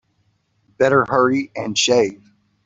[0.79, 2.31] Better hurry and shave.